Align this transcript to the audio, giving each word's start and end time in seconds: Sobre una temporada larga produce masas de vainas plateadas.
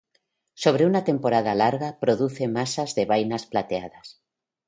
Sobre 0.61 0.87
una 0.91 1.01
temporada 1.09 1.53
larga 1.53 1.91
produce 1.99 2.47
masas 2.47 2.95
de 2.95 3.05
vainas 3.11 3.45
plateadas. 3.45 4.17